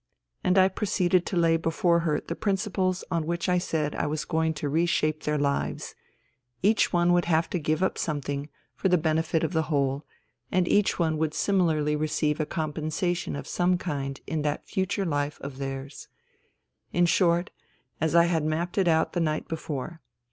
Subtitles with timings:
[0.43, 4.25] And I proceeded to lay before her the principles on which I said I was
[4.25, 5.93] going to re shape their lives:
[6.63, 10.03] each one would have to give up something for the benefit of the whole,
[10.51, 15.39] and each one would similarly receive a compensation of some kind in that future life
[15.41, 16.15] of THE THREE SISTERS 69
[16.93, 17.49] theirs: in short,
[18.01, 20.01] as I had mapped it out the night before.